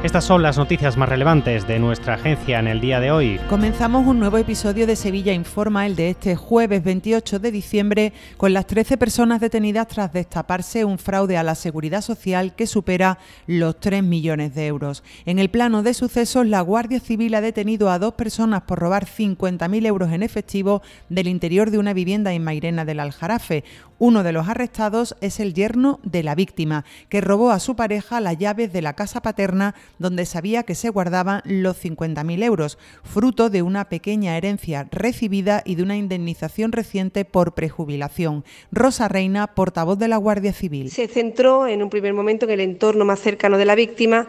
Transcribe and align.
Estas 0.00 0.26
son 0.26 0.42
las 0.42 0.56
noticias 0.56 0.96
más 0.96 1.08
relevantes 1.08 1.66
de 1.66 1.80
nuestra 1.80 2.14
agencia 2.14 2.60
en 2.60 2.68
el 2.68 2.80
día 2.80 3.00
de 3.00 3.10
hoy. 3.10 3.40
Comenzamos 3.48 4.06
un 4.06 4.20
nuevo 4.20 4.38
episodio 4.38 4.86
de 4.86 4.94
Sevilla 4.94 5.32
Informa, 5.32 5.86
el 5.86 5.96
de 5.96 6.10
este 6.10 6.36
jueves 6.36 6.84
28 6.84 7.40
de 7.40 7.50
diciembre, 7.50 8.12
con 8.36 8.52
las 8.52 8.68
13 8.68 8.96
personas 8.96 9.40
detenidas 9.40 9.88
tras 9.88 10.12
destaparse 10.12 10.84
un 10.84 10.98
fraude 10.98 11.36
a 11.36 11.42
la 11.42 11.56
seguridad 11.56 12.00
social 12.00 12.54
que 12.54 12.68
supera 12.68 13.18
los 13.48 13.80
3 13.80 14.04
millones 14.04 14.54
de 14.54 14.68
euros. 14.68 15.02
En 15.26 15.40
el 15.40 15.50
plano 15.50 15.82
de 15.82 15.94
sucesos, 15.94 16.46
la 16.46 16.60
Guardia 16.60 17.00
Civil 17.00 17.34
ha 17.34 17.40
detenido 17.40 17.90
a 17.90 17.98
dos 17.98 18.14
personas 18.14 18.62
por 18.62 18.78
robar 18.78 19.04
50.000 19.04 19.84
euros 19.84 20.12
en 20.12 20.22
efectivo 20.22 20.80
del 21.08 21.26
interior 21.26 21.72
de 21.72 21.78
una 21.78 21.92
vivienda 21.92 22.32
en 22.32 22.44
Mairena 22.44 22.84
del 22.84 23.00
Aljarafe. 23.00 23.64
Uno 23.98 24.22
de 24.22 24.30
los 24.30 24.46
arrestados 24.48 25.16
es 25.20 25.40
el 25.40 25.54
yerno 25.54 25.98
de 26.04 26.22
la 26.22 26.36
víctima, 26.36 26.84
que 27.08 27.20
robó 27.20 27.50
a 27.50 27.58
su 27.58 27.74
pareja 27.74 28.20
las 28.20 28.38
llaves 28.38 28.72
de 28.72 28.80
la 28.80 28.92
casa 28.92 29.22
paterna 29.22 29.74
donde 29.98 30.26
sabía 30.26 30.62
que 30.62 30.74
se 30.74 30.88
guardaban 30.88 31.42
los 31.44 31.82
50.000 31.82 32.42
euros, 32.42 32.78
fruto 33.02 33.50
de 33.50 33.62
una 33.62 33.88
pequeña 33.88 34.36
herencia 34.36 34.86
recibida 34.90 35.62
y 35.64 35.74
de 35.74 35.82
una 35.82 35.96
indemnización 35.96 36.72
reciente 36.72 37.24
por 37.24 37.54
prejubilación. 37.54 38.44
Rosa 38.72 39.08
Reina, 39.08 39.46
portavoz 39.48 39.98
de 39.98 40.08
la 40.08 40.16
Guardia 40.16 40.52
Civil. 40.52 40.90
Se 40.90 41.08
centró 41.08 41.66
en 41.66 41.82
un 41.82 41.90
primer 41.90 42.14
momento 42.14 42.46
en 42.46 42.52
el 42.52 42.60
entorno 42.60 43.04
más 43.04 43.20
cercano 43.20 43.58
de 43.58 43.64
la 43.64 43.74
víctima 43.74 44.26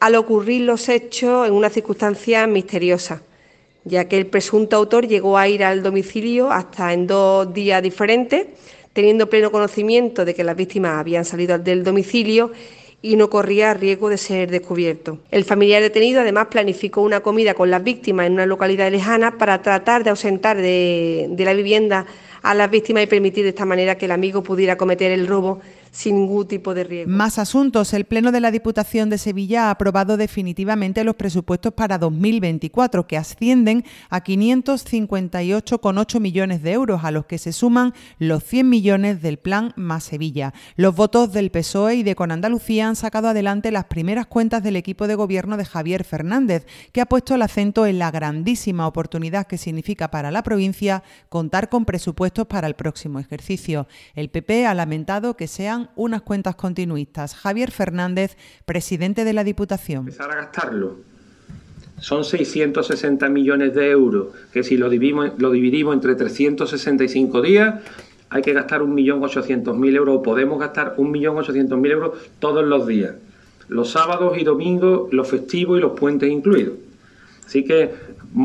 al 0.00 0.14
ocurrir 0.16 0.62
los 0.62 0.88
hechos 0.88 1.46
en 1.46 1.54
una 1.54 1.70
circunstancia 1.70 2.46
misteriosa 2.46 3.22
ya 3.84 4.08
que 4.08 4.16
el 4.16 4.26
presunto 4.26 4.76
autor 4.76 5.06
llegó 5.06 5.36
a 5.36 5.48
ir 5.48 5.62
al 5.62 5.82
domicilio 5.82 6.50
hasta 6.50 6.92
en 6.92 7.06
dos 7.06 7.52
días 7.52 7.82
diferentes 7.82 8.46
teniendo 8.92 9.28
pleno 9.28 9.50
conocimiento 9.50 10.24
de 10.24 10.34
que 10.34 10.44
las 10.44 10.56
víctimas 10.56 10.98
habían 10.98 11.24
salido 11.24 11.58
del 11.58 11.84
domicilio 11.84 12.52
y 13.04 13.16
no 13.16 13.28
corría 13.28 13.74
riesgo 13.74 14.08
de 14.08 14.16
ser 14.16 14.50
descubierto. 14.50 15.18
El 15.30 15.44
familiar 15.44 15.82
detenido 15.82 16.22
además 16.22 16.46
planificó 16.46 17.02
una 17.02 17.20
comida 17.20 17.52
con 17.52 17.70
las 17.70 17.84
víctimas 17.84 18.26
en 18.26 18.32
una 18.32 18.46
localidad 18.46 18.90
lejana 18.90 19.36
para 19.36 19.60
tratar 19.60 20.04
de 20.04 20.08
ausentar 20.08 20.56
de, 20.56 21.26
de 21.28 21.44
la 21.44 21.52
vivienda 21.52 22.06
a 22.40 22.54
las 22.54 22.70
víctimas 22.70 23.02
y 23.02 23.06
permitir 23.06 23.42
de 23.42 23.50
esta 23.50 23.66
manera 23.66 23.98
que 23.98 24.06
el 24.06 24.10
amigo 24.10 24.42
pudiera 24.42 24.78
cometer 24.78 25.12
el 25.12 25.26
robo 25.26 25.60
sin 25.94 26.16
ningún 26.16 26.46
tipo 26.48 26.74
de 26.74 26.84
riesgo. 26.84 27.12
Más 27.12 27.38
asuntos. 27.38 27.94
El 27.94 28.04
Pleno 28.04 28.32
de 28.32 28.40
la 28.40 28.50
Diputación 28.50 29.10
de 29.10 29.18
Sevilla 29.18 29.68
ha 29.68 29.70
aprobado 29.70 30.16
definitivamente 30.16 31.04
los 31.04 31.14
presupuestos 31.14 31.72
para 31.72 31.98
2024, 31.98 33.06
que 33.06 33.16
ascienden 33.16 33.84
a 34.10 34.24
558,8 34.24 36.20
millones 36.20 36.62
de 36.62 36.72
euros, 36.72 37.04
a 37.04 37.12
los 37.12 37.26
que 37.26 37.38
se 37.38 37.52
suman 37.52 37.94
los 38.18 38.42
100 38.42 38.68
millones 38.68 39.22
del 39.22 39.38
Plan 39.38 39.72
Más 39.76 40.02
Sevilla. 40.02 40.52
Los 40.74 40.96
votos 40.96 41.32
del 41.32 41.52
PSOE 41.52 41.94
y 41.94 42.02
de 42.02 42.16
Con 42.16 42.32
Andalucía 42.32 42.88
han 42.88 42.96
sacado 42.96 43.28
adelante 43.28 43.70
las 43.70 43.84
primeras 43.84 44.26
cuentas 44.26 44.64
del 44.64 44.74
equipo 44.74 45.06
de 45.06 45.14
gobierno 45.14 45.56
de 45.56 45.64
Javier 45.64 46.02
Fernández, 46.02 46.66
que 46.90 47.02
ha 47.02 47.06
puesto 47.06 47.36
el 47.36 47.42
acento 47.42 47.86
en 47.86 48.00
la 48.00 48.10
grandísima 48.10 48.88
oportunidad 48.88 49.46
que 49.46 49.58
significa 49.58 50.10
para 50.10 50.32
la 50.32 50.42
provincia 50.42 51.04
contar 51.28 51.68
con 51.68 51.84
presupuestos 51.84 52.48
para 52.48 52.66
el 52.66 52.74
próximo 52.74 53.20
ejercicio. 53.20 53.86
El 54.16 54.28
PP 54.28 54.66
ha 54.66 54.74
lamentado 54.74 55.36
que 55.36 55.46
sean 55.46 55.83
unas 55.96 56.22
cuentas 56.22 56.54
continuistas. 56.56 57.34
Javier 57.34 57.70
Fernández, 57.70 58.36
presidente 58.64 59.24
de 59.24 59.32
la 59.32 59.44
Diputación. 59.44 60.00
Empezar 60.00 60.30
a 60.30 60.36
gastarlo. 60.36 60.96
Son 62.00 62.24
660 62.24 63.28
millones 63.28 63.74
de 63.74 63.90
euros, 63.90 64.28
que 64.52 64.62
si 64.62 64.76
lo 64.76 64.90
dividimos, 64.90 65.32
lo 65.38 65.50
dividimos 65.50 65.94
entre 65.94 66.14
365 66.16 67.40
días, 67.40 67.76
hay 68.30 68.42
que 68.42 68.52
gastar 68.52 68.82
1.800.000 68.82 69.96
euros, 69.96 70.16
o 70.16 70.22
podemos 70.22 70.58
gastar 70.58 70.96
1.800.000 70.96 71.90
euros 71.90 72.18
todos 72.40 72.64
los 72.64 72.86
días, 72.86 73.14
los 73.68 73.90
sábados 73.90 74.36
y 74.36 74.44
domingos, 74.44 75.12
los 75.12 75.28
festivos 75.28 75.78
y 75.78 75.80
los 75.80 75.92
puentes 75.98 76.30
incluidos. 76.30 76.74
Así 77.46 77.64
que 77.64 77.94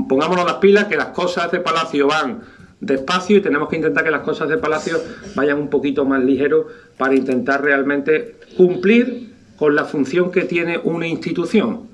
pongámonos 0.07 0.45
las 0.45 0.55
pilas 0.55 0.85
que 0.85 0.95
las 0.95 1.07
cosas 1.07 1.51
de 1.51 1.59
Palacio 1.59 2.07
van 2.07 2.41
despacio 2.81 3.37
y 3.37 3.41
tenemos 3.41 3.69
que 3.69 3.75
intentar 3.75 4.03
que 4.03 4.11
las 4.11 4.21
cosas 4.21 4.49
de 4.49 4.57
Palacio 4.57 4.99
vayan 5.35 5.57
un 5.59 5.69
poquito 5.69 6.05
más 6.05 6.23
ligero 6.23 6.67
para 6.97 7.15
intentar 7.15 7.63
realmente 7.63 8.35
cumplir 8.55 9.33
con 9.57 9.75
la 9.75 9.85
función 9.85 10.31
que 10.31 10.43
tiene 10.43 10.79
una 10.83 11.07
institución 11.07 11.89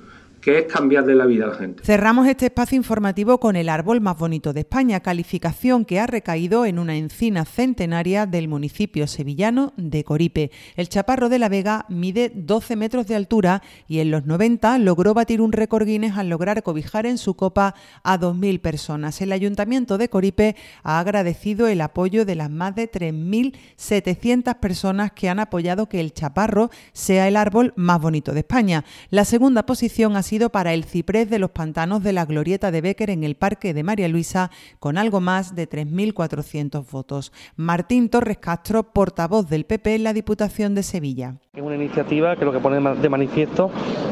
que 0.45 0.59
es 0.59 0.65
cambiarle 0.71 1.15
la 1.15 1.25
vida 1.25 1.45
a 1.45 1.47
la 1.47 1.55
gente. 1.55 1.83
Cerramos 1.83 2.27
este 2.27 2.45
espacio 2.45 2.75
informativo 2.75 3.39
con 3.39 3.55
el 3.55 3.67
árbol 3.67 3.99
más 3.99 4.15
bonito 4.15 4.53
de 4.53 4.59
España, 4.59 4.99
calificación 4.99 5.85
que 5.85 5.99
ha 5.99 6.05
recaído 6.05 6.67
en 6.67 6.77
una 6.77 6.95
encina 6.95 7.45
centenaria 7.45 8.27
del 8.27 8.47
municipio 8.47 9.07
sevillano 9.07 9.73
de 9.75 10.03
Coripe. 10.03 10.51
El 10.75 10.87
chaparro 10.87 11.29
de 11.29 11.39
la 11.39 11.49
Vega 11.49 11.87
mide 11.89 12.31
12 12.31 12.75
metros 12.75 13.07
de 13.07 13.15
altura 13.15 13.63
y 13.87 14.01
en 14.01 14.11
los 14.11 14.27
90 14.27 14.77
logró 14.77 15.15
batir 15.15 15.41
un 15.41 15.51
récord 15.51 15.87
Guinness 15.87 16.15
al 16.15 16.29
lograr 16.29 16.61
cobijar 16.61 17.07
en 17.07 17.17
su 17.17 17.33
copa 17.33 17.73
a 18.03 18.19
2.000 18.19 18.61
personas. 18.61 19.21
El 19.21 19.31
ayuntamiento 19.31 19.97
de 19.97 20.09
Coripe 20.09 20.55
ha 20.83 20.99
agradecido 20.99 21.65
el 21.65 21.81
apoyo 21.81 22.23
de 22.23 22.35
las 22.35 22.51
más 22.51 22.75
de 22.75 22.91
3.700 22.91 24.59
personas 24.59 25.11
que 25.11 25.27
han 25.27 25.39
apoyado 25.39 25.89
que 25.89 25.99
el 25.99 26.13
chaparro 26.13 26.69
sea 26.93 27.27
el 27.27 27.35
árbol 27.35 27.73
más 27.75 27.99
bonito 27.99 28.31
de 28.31 28.41
España. 28.41 28.85
La 29.09 29.25
segunda 29.25 29.65
posición 29.65 30.15
ha 30.15 30.21
sido 30.21 30.34
para 30.51 30.73
el 30.73 30.83
ciprés 30.83 31.29
de 31.29 31.39
los 31.39 31.51
pantanos 31.51 32.03
de 32.03 32.11
la 32.11 32.25
Glorieta 32.25 32.69
de 32.69 32.81
Becker 32.81 33.09
en 33.09 33.23
el 33.23 33.35
Parque 33.35 33.73
de 33.73 33.83
María 33.83 34.09
Luisa, 34.09 34.51
con 34.79 34.97
algo 34.97 35.21
más 35.21 35.55
de 35.55 35.69
3.400 35.69 36.85
votos. 36.91 37.31
Martín 37.55 38.09
Torres 38.09 38.37
Castro, 38.37 38.91
portavoz 38.93 39.47
del 39.49 39.65
PP 39.65 39.95
en 39.95 40.03
la 40.03 40.13
Diputación 40.13 40.75
de 40.75 40.83
Sevilla. 40.83 41.37
Es 41.55 41.63
una 41.63 41.75
iniciativa 41.75 42.35
que 42.35 42.43
lo 42.43 42.51
que 42.51 42.59
pone 42.59 42.81
de 42.95 43.07
manifiesto 43.07 43.71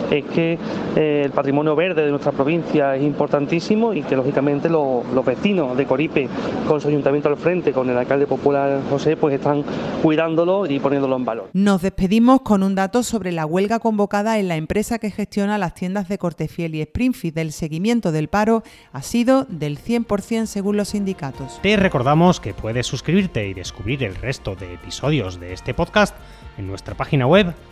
es 0.10 0.24
que 0.26 0.58
eh, 0.96 1.24
el 1.26 1.32
patrimonio 1.32 1.76
verde 1.76 2.06
de 2.06 2.10
nuestra 2.10 2.32
provincia 2.32 2.96
es 2.96 3.04
importantísimo 3.04 3.94
y 3.94 4.02
que 4.02 4.16
lógicamente 4.16 4.70
los, 4.70 5.06
los 5.08 5.26
vecinos 5.26 5.76
de 5.76 5.86
Coripe, 5.86 6.30
con 6.66 6.80
su 6.80 6.88
ayuntamiento 6.88 7.28
al 7.28 7.36
frente, 7.36 7.74
con 7.74 7.90
el 7.90 7.98
alcalde 7.98 8.28
popular 8.28 8.80
José, 8.90 9.18
pues 9.18 9.36
están 9.36 9.66
cuidándolo 10.02 10.66
y 10.68 10.80
poniéndolo 10.80 11.18
en 11.18 11.26
valor. 11.26 11.50
Nos 11.52 11.82
despedimos 11.82 12.44
con 12.44 12.64
un 12.64 12.76
dato 12.76 13.04
sobre 13.04 13.34
la 13.34 13.46
huelga 13.46 13.80
convocada 13.80 14.40
en 14.40 14.48
la 14.48 14.56
empresa 14.56 14.98
que 14.98 15.12
gestiona 15.12 15.58
las 15.58 15.74
tiendas 15.74 16.08
de 16.08 16.18
Cortefiel 16.18 16.76
y 16.76 16.82
Springfield. 16.82 17.38
El 17.40 17.52
seguimiento 17.52 18.14
del 18.14 18.30
paro 18.30 18.64
ha 18.94 19.02
sido 19.02 19.44
del 19.50 19.80
100% 19.80 20.46
según 20.46 20.78
los 20.78 20.90
sindicatos. 20.90 21.60
Te 21.62 21.76
recordamos 21.76 22.40
que 22.40 22.54
puedes 22.54 22.88
suscribirte 22.88 23.50
y 23.50 23.54
descubrir 23.54 24.02
el 24.06 24.16
resto 24.16 24.56
de 24.56 24.76
episodios 24.76 25.42
de 25.42 25.52
este 25.52 25.74
podcast 25.74 26.16
en 26.58 26.68
nuestra 26.68 26.96
página 26.96 27.26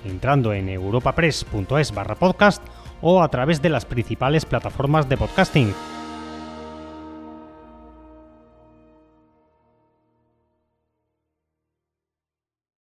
entrando 0.05 0.53
en 0.53 0.69
europapress.es 0.69 1.93
barra 1.93 2.15
podcast 2.15 2.63
o 3.01 3.21
a 3.21 3.29
través 3.29 3.61
de 3.61 3.69
las 3.69 3.85
principales 3.85 4.45
plataformas 4.45 5.07
de 5.07 5.17
podcasting 5.17 5.73